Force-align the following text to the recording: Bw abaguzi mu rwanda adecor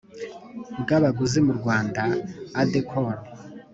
Bw 0.81 0.89
abaguzi 0.97 1.39
mu 1.45 1.53
rwanda 1.59 2.03
adecor 2.61 3.15